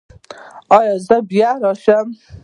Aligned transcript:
ایا 0.77 0.95
زه 1.07 1.17
بیا 1.29 1.51
راشم؟ 1.61 2.07